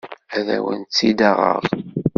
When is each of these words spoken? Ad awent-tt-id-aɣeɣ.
Ad 0.37 0.47
awent-tt-id-aɣeɣ. 0.55 1.61